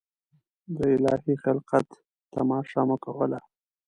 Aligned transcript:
د 0.77 0.79
الهي 0.95 1.35
خلقت 1.43 1.87
تماشه 2.33 2.81
مو 2.87 2.95
کوله. 3.05 3.39